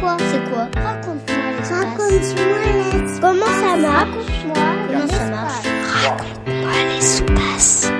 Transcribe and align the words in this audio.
quoi 0.00 0.16
C'est 0.18 0.50
quoi 0.50 0.68
Raconte-moi 0.82 1.50
l'espace. 1.56 1.78
Raconte-moi 1.78 2.58
l'espace. 2.74 3.20
Comment 3.20 3.46
ça 3.46 3.76
marche 3.76 4.08
Raconte-moi 4.08 4.66
Comment 4.88 5.08
ça 5.08 5.24
marche 5.30 5.66
Raconte-moi 6.04 6.72
l'espace. 6.94 7.92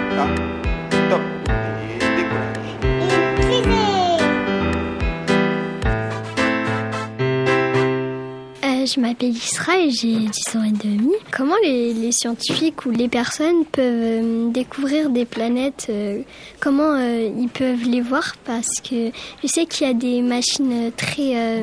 Je 8.88 9.00
m'appelle 9.00 9.36
Isra 9.36 9.78
et 9.78 9.90
j'ai 9.90 10.16
10 10.16 10.56
ans 10.56 10.64
et 10.64 10.70
demi. 10.72 11.12
Comment 11.30 11.54
les, 11.62 11.92
les 11.92 12.12
scientifiques 12.12 12.86
ou 12.86 12.90
les 12.90 13.08
personnes 13.08 13.64
peuvent 13.66 13.84
euh, 13.84 14.50
découvrir 14.50 15.10
des 15.10 15.26
planètes 15.26 15.86
euh, 15.90 16.22
Comment 16.60 16.94
euh, 16.94 17.30
ils 17.38 17.48
peuvent 17.48 17.84
les 17.84 18.00
voir? 18.00 18.36
Parce 18.44 18.80
que 18.80 19.10
je 19.42 19.46
sais 19.46 19.66
qu'il 19.66 19.86
y 19.86 19.90
a 19.90 19.94
des 19.94 20.22
machines 20.22 20.90
très, 20.96 21.62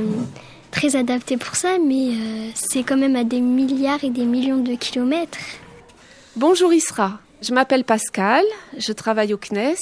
très 0.72 0.96
adaptées 0.96 1.38
pour 1.38 1.55
ça, 1.55 1.77
mais 1.84 2.12
c'est 2.54 2.84
quand 2.84 2.98
même 2.98 3.16
à 3.16 3.23
des 3.23 3.41
milliards 3.41 4.04
et 4.04 4.10
des 4.10 4.26
millions 4.26 4.62
de 4.62 4.76
kilomètres. 4.76 5.40
Bonjour 6.35 6.73
Isra, 6.73 7.20
je 7.45 7.54
m'appelle 7.54 7.84
Pascal, 7.84 8.44
je 8.76 8.91
travaille 8.91 9.34
au 9.34 9.38
CNES 9.38 9.76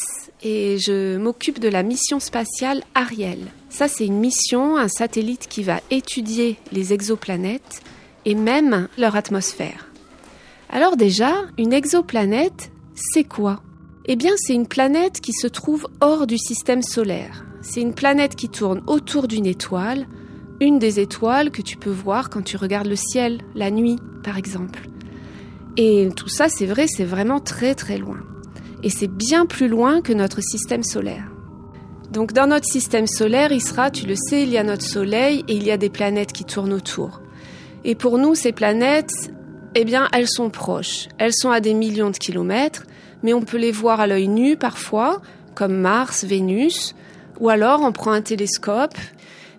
et 0.44 0.78
je 0.80 1.16
m'occupe 1.16 1.60
de 1.60 1.70
la 1.70 1.82
mission 1.82 2.20
spatiale 2.20 2.84
Ariel. 2.94 3.40
Ça 3.70 3.88
c'est 3.88 4.06
une 4.06 4.20
mission, 4.20 4.76
un 4.76 4.90
satellite 4.90 5.48
qui 5.48 5.64
va 5.64 5.80
étudier 5.90 6.58
les 6.74 6.92
exoplanètes 6.92 7.82
et 8.26 8.36
même 8.36 8.90
leur 8.98 9.16
atmosphère. 9.16 9.88
Alors 10.70 10.98
déjà, 10.98 11.32
une 11.58 11.72
exoplanète, 11.72 12.70
c'est 12.96 13.24
quoi? 13.24 13.62
Eh 14.06 14.18
bien 14.18 14.34
c'est 14.36 14.54
une 14.54 14.68
planète 14.68 15.22
qui 15.22 15.32
se 15.32 15.48
trouve 15.48 15.88
hors 16.02 16.28
du 16.28 16.38
système 16.38 16.84
solaire. 16.84 17.46
C'est 17.62 17.82
une 17.82 17.96
planète 17.96 18.36
qui 18.36 18.50
tourne 18.50 18.84
autour 18.88 19.30
d'une 19.30 19.46
étoile, 19.46 20.06
une 20.60 20.80
des 20.80 21.00
étoiles 21.00 21.50
que 21.50 21.62
tu 21.62 21.78
peux 21.78 21.92
voir 21.92 22.30
quand 22.30 22.42
tu 22.42 22.58
regardes 22.58 22.88
le 22.88 22.98
ciel, 22.98 23.40
la 23.56 23.72
nuit 23.72 24.00
par 24.22 24.38
exemple. 24.38 24.82
Et 25.78 26.10
tout 26.16 26.30
ça, 26.30 26.50
c'est 26.50 26.66
vrai, 26.66 26.86
c'est 26.88 27.04
vraiment 27.04 27.40
très 27.40 27.74
très 27.74 27.98
loin. 27.98 28.20
Et 28.84 28.90
c'est 28.90 29.08
bien 29.08 29.46
plus 29.46 29.68
loin 29.68 30.02
que 30.02 30.14
notre 30.14 30.42
système 30.42 30.84
solaire. 30.84 31.34
Donc 32.12 32.32
dans 32.32 32.46
notre 32.46 32.68
système 32.68 33.08
solaire, 33.08 33.52
il 33.52 33.62
sera, 33.62 33.90
tu 33.90 34.06
le 34.06 34.14
sais, 34.16 34.44
il 34.44 34.50
y 34.50 34.60
a 34.60 34.64
notre 34.64 34.84
Soleil 34.84 35.44
et 35.48 35.56
il 35.56 35.64
y 35.64 35.72
a 35.72 35.78
des 35.78 35.90
planètes 35.90 36.32
qui 36.32 36.44
tournent 36.44 36.74
autour. 36.74 37.22
Et 37.86 37.96
pour 37.96 38.20
nous, 38.20 38.36
ces 38.36 38.52
planètes, 38.52 39.32
eh 39.74 39.84
bien, 39.84 40.08
elles 40.14 40.30
sont 40.30 40.52
proches. 40.52 41.08
Elles 41.18 41.34
sont 41.34 41.50
à 41.50 41.60
des 41.60 41.74
millions 41.74 42.12
de 42.12 42.18
kilomètres, 42.18 42.84
mais 43.24 43.34
on 43.34 43.42
peut 43.42 43.58
les 43.58 43.72
voir 43.72 44.00
à 44.00 44.06
l'œil 44.06 44.28
nu 44.28 44.58
parfois, 44.58 45.22
comme 45.56 45.74
Mars, 45.74 46.24
Vénus, 46.24 46.94
ou 47.40 47.50
alors 47.50 47.82
on 47.82 47.92
prend 47.92 48.12
un 48.12 48.22
télescope. 48.22 48.96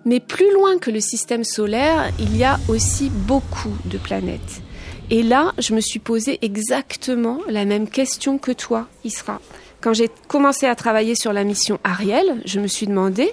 Mais 0.05 0.21
plus 0.21 0.53
loin 0.53 0.77
que 0.77 0.91
le 0.91 1.01
système 1.01 1.43
solaire, 1.43 2.09
il 2.19 2.37
y 2.37 2.45
a 2.45 2.57
aussi 2.69 3.09
beaucoup 3.09 3.75
de 3.85 3.97
planètes. 3.97 4.61
Et 5.11 5.21
là, 5.21 5.53
je 5.59 5.75
me 5.75 5.81
suis 5.81 5.99
posé 5.99 6.39
exactement 6.41 7.39
la 7.47 7.65
même 7.65 7.87
question 7.87 8.37
que 8.39 8.51
toi, 8.51 8.87
Isra. 9.03 9.39
Quand 9.81 9.93
j'ai 9.93 10.09
commencé 10.27 10.65
à 10.65 10.73
travailler 10.73 11.13
sur 11.13 11.31
la 11.31 11.43
mission 11.43 11.79
Ariel, 11.83 12.41
je 12.45 12.59
me 12.59 12.67
suis 12.67 12.87
demandé, 12.87 13.31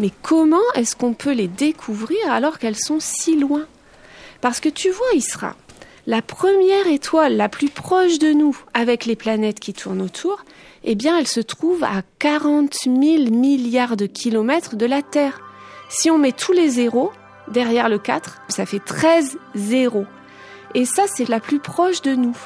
mais 0.00 0.10
comment 0.22 0.56
est-ce 0.74 0.96
qu'on 0.96 1.14
peut 1.14 1.32
les 1.32 1.46
découvrir 1.46 2.18
alors 2.30 2.58
qu'elles 2.58 2.78
sont 2.78 2.98
si 2.98 3.38
loin? 3.38 3.66
Parce 4.40 4.58
que 4.58 4.68
tu 4.68 4.90
vois, 4.90 5.06
Isra, 5.14 5.54
la 6.08 6.20
première 6.20 6.88
étoile 6.88 7.36
la 7.36 7.48
plus 7.48 7.68
proche 7.68 8.18
de 8.18 8.32
nous, 8.32 8.56
avec 8.74 9.06
les 9.06 9.16
planètes 9.16 9.60
qui 9.60 9.72
tournent 9.72 10.02
autour, 10.02 10.44
eh 10.82 10.96
bien, 10.96 11.16
elle 11.16 11.28
se 11.28 11.40
trouve 11.40 11.84
à 11.84 12.02
40 12.18 12.74
000 12.84 12.96
milliards 13.30 13.96
de 13.96 14.06
kilomètres 14.06 14.74
de 14.74 14.84
la 14.84 15.00
Terre. 15.00 15.40
Si 15.88 16.10
on 16.10 16.18
met 16.18 16.32
tous 16.32 16.52
les 16.52 16.70
zéros 16.70 17.12
derrière 17.48 17.88
le 17.88 17.98
4, 17.98 18.42
ça 18.48 18.66
fait 18.66 18.84
13 18.84 19.38
zéros. 19.54 20.06
Et 20.74 20.84
ça, 20.84 21.04
c'est 21.06 21.28
la 21.28 21.40
plus 21.40 21.60
proche 21.60 22.02
de 22.02 22.14
nous, 22.14 22.36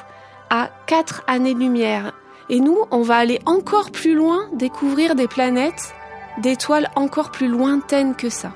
à 0.49 0.69
4 0.85 1.23
années-lumière. 1.27 2.13
Et 2.49 2.59
nous, 2.59 2.77
on 2.91 3.01
va 3.01 3.17
aller 3.17 3.39
encore 3.45 3.91
plus 3.91 4.15
loin, 4.15 4.47
découvrir 4.53 5.15
des 5.15 5.27
planètes, 5.27 5.93
d'étoiles 6.39 6.89
encore 6.95 7.31
plus 7.31 7.47
lointaines 7.47 8.15
que 8.15 8.29
ça. 8.29 8.53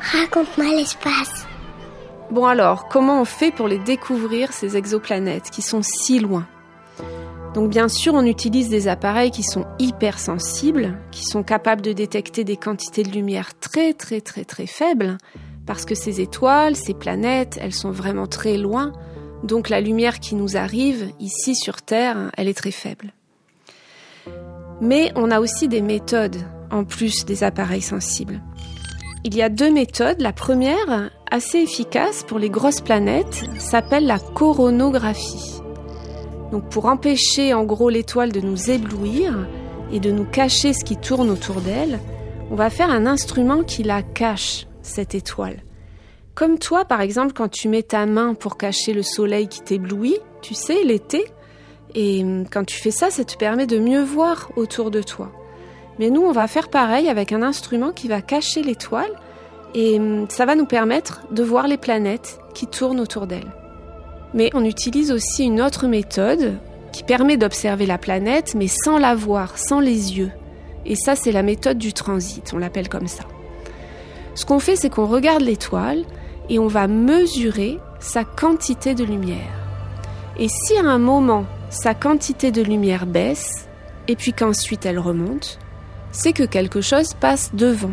Raconte-moi 0.00 0.74
l'espace. 0.74 1.46
Bon 2.30 2.46
alors, 2.46 2.88
comment 2.88 3.20
on 3.20 3.24
fait 3.24 3.50
pour 3.50 3.68
les 3.68 3.78
découvrir, 3.78 4.52
ces 4.52 4.76
exoplanètes 4.76 5.50
qui 5.50 5.62
sont 5.62 5.82
si 5.82 6.20
loin? 6.20 6.46
Donc 7.54 7.68
bien 7.70 7.88
sûr, 7.88 8.14
on 8.14 8.24
utilise 8.24 8.68
des 8.68 8.86
appareils 8.86 9.32
qui 9.32 9.42
sont 9.42 9.66
hypersensibles, 9.80 10.96
qui 11.10 11.24
sont 11.24 11.42
capables 11.42 11.82
de 11.82 11.92
détecter 11.92 12.44
des 12.44 12.56
quantités 12.56 13.02
de 13.02 13.10
lumière 13.10 13.58
très 13.58 13.92
très 13.92 14.20
très 14.20 14.44
très 14.44 14.66
faibles, 14.66 15.18
parce 15.70 15.84
que 15.84 15.94
ces 15.94 16.20
étoiles, 16.20 16.74
ces 16.74 16.94
planètes, 16.94 17.56
elles 17.62 17.72
sont 17.72 17.92
vraiment 17.92 18.26
très 18.26 18.56
loin, 18.56 18.90
donc 19.44 19.68
la 19.68 19.80
lumière 19.80 20.18
qui 20.18 20.34
nous 20.34 20.56
arrive 20.56 21.12
ici 21.20 21.54
sur 21.54 21.80
Terre, 21.80 22.32
elle 22.36 22.48
est 22.48 22.58
très 22.58 22.72
faible. 22.72 23.12
Mais 24.80 25.12
on 25.14 25.30
a 25.30 25.38
aussi 25.38 25.68
des 25.68 25.80
méthodes, 25.80 26.38
en 26.72 26.82
plus 26.82 27.24
des 27.24 27.44
appareils 27.44 27.82
sensibles. 27.82 28.42
Il 29.22 29.36
y 29.36 29.42
a 29.42 29.48
deux 29.48 29.70
méthodes. 29.70 30.20
La 30.20 30.32
première, 30.32 31.12
assez 31.30 31.58
efficace 31.58 32.24
pour 32.24 32.40
les 32.40 32.50
grosses 32.50 32.80
planètes, 32.80 33.44
s'appelle 33.60 34.06
la 34.06 34.18
coronographie. 34.18 35.60
Donc 36.50 36.68
pour 36.68 36.86
empêcher 36.86 37.54
en 37.54 37.62
gros 37.62 37.90
l'étoile 37.90 38.32
de 38.32 38.40
nous 38.40 38.72
éblouir 38.72 39.46
et 39.92 40.00
de 40.00 40.10
nous 40.10 40.24
cacher 40.24 40.72
ce 40.72 40.82
qui 40.82 40.96
tourne 40.96 41.30
autour 41.30 41.60
d'elle, 41.60 42.00
on 42.50 42.56
va 42.56 42.70
faire 42.70 42.90
un 42.90 43.06
instrument 43.06 43.62
qui 43.62 43.84
la 43.84 44.02
cache, 44.02 44.66
cette 44.82 45.14
étoile. 45.14 45.62
Comme 46.34 46.58
toi, 46.58 46.84
par 46.84 47.00
exemple, 47.00 47.32
quand 47.32 47.48
tu 47.48 47.68
mets 47.68 47.82
ta 47.82 48.06
main 48.06 48.34
pour 48.34 48.56
cacher 48.56 48.92
le 48.92 49.02
soleil 49.02 49.48
qui 49.48 49.60
t'éblouit, 49.60 50.16
tu 50.42 50.54
sais, 50.54 50.84
l'été, 50.84 51.24
et 51.94 52.24
quand 52.50 52.64
tu 52.64 52.80
fais 52.80 52.90
ça, 52.90 53.10
ça 53.10 53.24
te 53.24 53.36
permet 53.36 53.66
de 53.66 53.78
mieux 53.78 54.02
voir 54.02 54.50
autour 54.56 54.90
de 54.90 55.02
toi. 55.02 55.32
Mais 55.98 56.08
nous, 56.08 56.22
on 56.22 56.32
va 56.32 56.46
faire 56.46 56.70
pareil 56.70 57.08
avec 57.08 57.32
un 57.32 57.42
instrument 57.42 57.92
qui 57.92 58.08
va 58.08 58.22
cacher 58.22 58.62
l'étoile, 58.62 59.12
et 59.74 60.00
ça 60.28 60.46
va 60.46 60.54
nous 60.54 60.66
permettre 60.66 61.26
de 61.30 61.42
voir 61.42 61.68
les 61.68 61.76
planètes 61.76 62.40
qui 62.54 62.66
tournent 62.66 63.00
autour 63.00 63.26
d'elle. 63.26 63.52
Mais 64.32 64.50
on 64.54 64.64
utilise 64.64 65.12
aussi 65.12 65.44
une 65.44 65.60
autre 65.60 65.88
méthode 65.88 66.58
qui 66.92 67.02
permet 67.02 67.36
d'observer 67.36 67.86
la 67.86 67.98
planète, 67.98 68.54
mais 68.54 68.68
sans 68.68 68.98
la 68.98 69.14
voir, 69.14 69.58
sans 69.58 69.80
les 69.80 70.16
yeux. 70.16 70.30
Et 70.86 70.96
ça, 70.96 71.14
c'est 71.16 71.32
la 71.32 71.42
méthode 71.42 71.78
du 71.78 71.92
transit, 71.92 72.52
on 72.54 72.58
l'appelle 72.58 72.88
comme 72.88 73.08
ça. 73.08 73.24
Ce 74.40 74.46
qu'on 74.46 74.58
fait, 74.58 74.74
c'est 74.74 74.88
qu'on 74.88 75.04
regarde 75.04 75.42
l'étoile 75.42 76.02
et 76.48 76.58
on 76.58 76.66
va 76.66 76.88
mesurer 76.88 77.78
sa 77.98 78.24
quantité 78.24 78.94
de 78.94 79.04
lumière. 79.04 79.52
Et 80.38 80.48
si 80.48 80.78
à 80.78 80.82
un 80.82 80.96
moment, 80.96 81.44
sa 81.68 81.92
quantité 81.92 82.50
de 82.50 82.62
lumière 82.62 83.04
baisse, 83.04 83.68
et 84.08 84.16
puis 84.16 84.32
qu'ensuite 84.32 84.86
elle 84.86 84.98
remonte, 84.98 85.58
c'est 86.10 86.32
que 86.32 86.44
quelque 86.44 86.80
chose 86.80 87.12
passe 87.12 87.50
devant. 87.52 87.92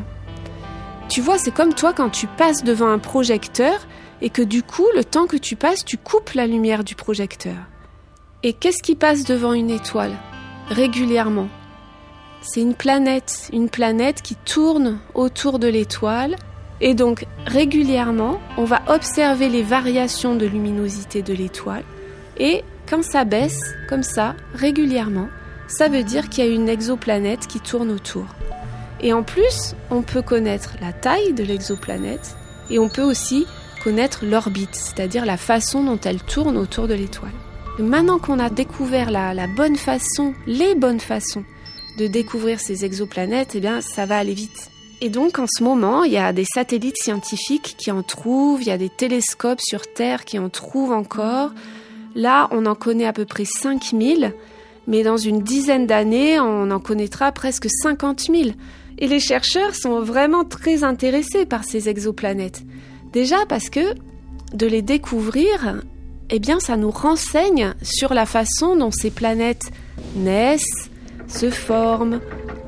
Tu 1.10 1.20
vois, 1.20 1.38
c'est 1.38 1.54
comme 1.54 1.74
toi 1.74 1.92
quand 1.92 2.12
tu 2.12 2.28
passes 2.28 2.64
devant 2.64 2.88
un 2.88 3.00
projecteur 3.00 3.86
et 4.22 4.30
que 4.30 4.42
du 4.42 4.64
coup, 4.64 4.88
le 4.96 5.04
temps 5.04 5.28
que 5.28 5.36
tu 5.36 5.58
passes, 5.58 5.84
tu 5.84 5.98
coupes 5.98 6.32
la 6.32 6.48
lumière 6.48 6.86
du 6.86 6.96
projecteur. 6.96 7.58
Et 8.44 8.54
qu'est-ce 8.54 8.82
qui 8.82 8.96
passe 8.96 9.26
devant 9.26 9.52
une 9.52 9.70
étoile? 9.70 10.16
Régulièrement 10.70 11.50
C'est 12.42 12.62
une 12.62 12.76
planète, 12.76 13.50
une 13.52 13.70
planète 13.70 14.22
qui 14.22 14.36
tourne 14.36 15.00
autour 15.14 15.60
de 15.60 15.68
l'étoile. 15.68 16.36
Et 16.80 16.94
donc, 16.94 17.26
régulièrement, 17.46 18.40
on 18.58 18.64
va 18.64 18.82
observer 18.88 19.50
les 19.50 19.64
variations 19.64 20.36
de 20.36 20.46
luminosité 20.46 21.22
de 21.22 21.34
l'étoile. 21.34 21.84
Et 22.38 22.64
quand 22.88 23.04
ça 23.04 23.26
baisse, 23.26 23.60
comme 23.90 24.04
ça, 24.04 24.36
régulièrement, 24.54 25.28
ça 25.68 25.90
veut 25.90 26.04
dire 26.04 26.30
qu'il 26.30 26.46
y 26.46 26.48
a 26.48 26.52
une 26.52 26.70
exoplanète 26.70 27.48
qui 27.48 27.60
tourne 27.60 27.92
autour. 27.92 28.26
Et 29.02 29.14
en 29.14 29.24
plus, 29.24 29.76
on 29.92 30.02
peut 30.02 30.22
connaître 30.22 30.76
la 30.82 30.94
taille 30.94 31.34
de 31.34 31.44
l'exoplanète 31.44 32.36
et 32.70 32.80
on 32.80 32.90
peut 32.90 33.04
aussi 33.04 33.46
connaître 33.84 34.26
l'orbite, 34.26 34.76
c'est-à-dire 34.76 35.26
la 35.26 35.38
façon 35.38 35.84
dont 35.84 36.00
elle 36.04 36.22
tourne 36.22 36.58
autour 36.58 36.88
de 36.88 36.94
l'étoile. 36.94 37.32
Maintenant 37.80 38.18
qu'on 38.18 38.40
a 38.40 38.50
découvert 38.50 39.12
la, 39.12 39.34
la, 39.34 39.48
bonne 39.48 39.76
façon, 39.76 40.34
les 40.48 40.74
bonnes 40.74 41.00
façons 41.00 41.44
de 41.98 42.08
découvrir 42.08 42.60
ces 42.60 42.86
exoplanètes, 42.86 43.54
eh 43.56 43.60
bien, 43.60 43.82
ça 43.82 44.06
va 44.06 44.18
aller 44.18 44.34
vite. 44.34 44.70
Et 45.02 45.10
donc, 45.10 45.40
en 45.40 45.46
ce 45.48 45.64
moment, 45.64 46.04
il 46.04 46.12
y 46.12 46.18
a 46.18 46.34
des 46.34 46.46
satellites 46.46 46.98
scientifiques 46.98 47.76
qui 47.78 47.92
en 47.92 48.04
trouvent, 48.04 48.62
il 48.62 48.68
y 48.68 48.72
a 48.72 48.78
des 48.78 48.90
télescopes 48.90 49.62
sur 49.62 49.92
Terre 49.92 50.26
qui 50.26 50.40
en 50.40 50.50
trouvent 50.50 50.92
encore. 50.92 51.52
Là, 52.16 52.48
on 52.52 52.66
en 52.66 52.76
connaît 52.76 53.06
à 53.06 53.14
peu 53.14 53.26
près 53.26 53.46
5000, 53.46 54.34
mais 54.88 55.04
dans 55.04 55.18
une 55.18 55.42
dizaine 55.42 55.86
d'années, 55.86 56.40
on 56.40 56.72
en 56.72 56.80
connaîtra 56.80 57.32
presque 57.32 57.68
50 57.70 58.22
000. 58.32 58.50
Et 59.00 59.08
les 59.08 59.20
chercheurs 59.20 59.76
sont 59.76 60.02
vraiment 60.02 60.44
très 60.44 60.84
intéressés 60.84 61.46
par 61.46 61.64
ces 61.64 61.90
exoplanètes. 61.90 62.64
Déjà 63.14 63.46
parce 63.48 63.70
que 63.70 63.94
de 64.54 64.66
les 64.66 64.82
découvrir, 64.82 65.82
eh 66.30 66.40
bien, 66.40 66.60
ça 66.60 66.78
nous 66.78 66.92
renseigne 66.92 67.74
sur 67.84 68.14
la 68.14 68.26
façon 68.26 68.76
dont 68.76 68.92
ces 68.92 69.12
planètes 69.12 69.72
naissent, 70.16 70.90
se 71.28 71.50
forment, 71.50 72.20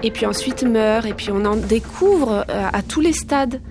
et 0.04 0.12
puis 0.12 0.26
ensuite 0.26 0.64
meurent, 0.64 1.06
et 1.06 1.14
puis 1.14 1.30
on 1.32 1.46
en 1.46 1.56
découvre 1.56 2.46
à 2.48 2.82
tous 2.82 3.02
les 3.02 3.14
stades. 3.14 3.62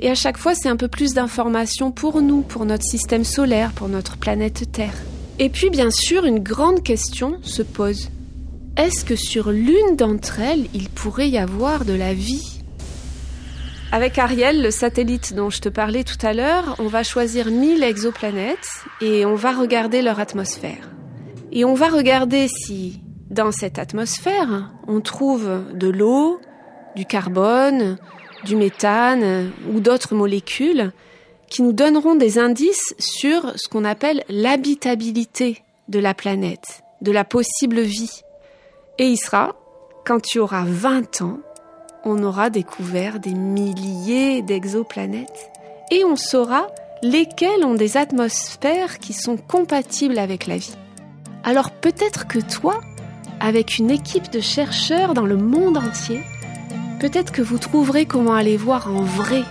Et 0.00 0.10
à 0.10 0.14
chaque 0.14 0.38
fois, 0.38 0.54
c'est 0.54 0.68
un 0.68 0.76
peu 0.76 0.88
plus 0.88 1.14
d'informations 1.14 1.90
pour 1.90 2.22
nous, 2.22 2.42
pour 2.42 2.64
notre 2.64 2.84
système 2.84 3.24
solaire, 3.24 3.72
pour 3.72 3.88
notre 3.88 4.16
planète 4.16 4.70
Terre. 4.70 4.94
Et 5.40 5.48
puis, 5.48 5.70
bien 5.70 5.90
sûr, 5.90 6.24
une 6.24 6.38
grande 6.40 6.82
question 6.82 7.38
se 7.42 7.62
pose. 7.62 8.10
Est-ce 8.76 9.04
que 9.04 9.16
sur 9.16 9.50
l'une 9.50 9.96
d'entre 9.96 10.38
elles, 10.38 10.66
il 10.72 10.88
pourrait 10.88 11.28
y 11.28 11.38
avoir 11.38 11.84
de 11.84 11.94
la 11.94 12.14
vie? 12.14 12.60
Avec 13.90 14.18
Ariel, 14.18 14.62
le 14.62 14.70
satellite 14.70 15.34
dont 15.34 15.50
je 15.50 15.60
te 15.60 15.68
parlais 15.68 16.04
tout 16.04 16.24
à 16.24 16.32
l'heure, 16.32 16.76
on 16.78 16.86
va 16.86 17.02
choisir 17.02 17.46
1000 17.50 17.82
exoplanètes 17.82 18.68
et 19.00 19.24
on 19.26 19.34
va 19.34 19.52
regarder 19.52 20.02
leur 20.02 20.20
atmosphère. 20.20 20.90
Et 21.50 21.64
on 21.64 21.74
va 21.74 21.88
regarder 21.88 22.46
si, 22.48 23.00
dans 23.30 23.52
cette 23.52 23.78
atmosphère, 23.78 24.72
on 24.86 25.00
trouve 25.00 25.48
de 25.74 25.88
l'eau, 25.88 26.40
du 26.96 27.04
carbone, 27.04 27.98
du 28.44 28.56
méthane 28.56 29.50
ou 29.72 29.80
d'autres 29.80 30.14
molécules 30.14 30.92
qui 31.48 31.62
nous 31.62 31.72
donneront 31.72 32.14
des 32.14 32.38
indices 32.38 32.94
sur 32.98 33.52
ce 33.56 33.68
qu'on 33.68 33.84
appelle 33.84 34.22
l'habitabilité 34.28 35.62
de 35.88 35.98
la 35.98 36.14
planète, 36.14 36.82
de 37.00 37.12
la 37.12 37.24
possible 37.24 37.80
vie. 37.80 38.22
Et 38.98 39.06
il 39.06 39.16
sera, 39.16 39.56
quand 40.04 40.20
tu 40.20 40.38
auras 40.38 40.64
20 40.66 41.22
ans, 41.22 41.38
on 42.04 42.22
aura 42.22 42.50
découvert 42.50 43.18
des 43.18 43.34
milliers 43.34 44.42
d'exoplanètes 44.42 45.50
et 45.90 46.04
on 46.04 46.16
saura 46.16 46.68
lesquelles 47.02 47.64
ont 47.64 47.74
des 47.74 47.96
atmosphères 47.96 48.98
qui 48.98 49.12
sont 49.12 49.36
compatibles 49.36 50.18
avec 50.18 50.46
la 50.46 50.56
vie. 50.56 50.74
Alors 51.44 51.70
peut-être 51.70 52.26
que 52.26 52.38
toi, 52.38 52.80
avec 53.40 53.78
une 53.78 53.90
équipe 53.90 54.30
de 54.30 54.40
chercheurs 54.40 55.14
dans 55.14 55.26
le 55.26 55.36
monde 55.36 55.78
entier, 55.78 56.20
peut-être 57.00 57.32
que 57.32 57.42
vous 57.42 57.58
trouverez 57.58 58.06
comment 58.06 58.34
aller 58.34 58.56
voir 58.56 58.88
en 58.92 59.02
vrai 59.02 59.42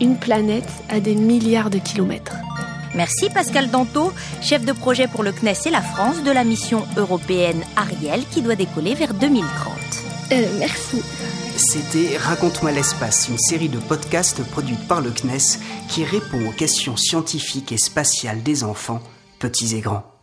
une 0.00 0.16
planète 0.16 0.68
à 0.88 1.00
des 1.00 1.14
milliards 1.14 1.70
de 1.70 1.78
kilomètres. 1.78 2.36
Merci 2.94 3.28
Pascal 3.28 3.70
Danto, 3.70 4.12
chef 4.40 4.64
de 4.64 4.72
projet 4.72 5.06
pour 5.06 5.22
le 5.22 5.32
CNES 5.32 5.66
et 5.66 5.70
la 5.70 5.82
France 5.82 6.22
de 6.22 6.30
la 6.30 6.44
mission 6.44 6.84
européenne 6.96 7.62
Ariel 7.76 8.24
qui 8.30 8.40
doit 8.40 8.56
décoller 8.56 8.94
vers 8.94 9.12
2030. 9.12 9.74
Euh, 10.32 10.58
merci. 10.58 11.02
C'était 11.56 12.16
Raconte-moi 12.16 12.72
l'espace, 12.72 13.28
une 13.28 13.38
série 13.38 13.68
de 13.68 13.78
podcasts 13.78 14.42
produite 14.44 14.86
par 14.88 15.00
le 15.00 15.10
CNES 15.10 15.58
qui 15.88 16.04
répond 16.04 16.48
aux 16.48 16.52
questions 16.52 16.96
scientifiques 16.96 17.72
et 17.72 17.78
spatiales 17.78 18.42
des 18.42 18.64
enfants, 18.64 19.02
petits 19.38 19.76
et 19.76 19.80
grands. 19.80 20.15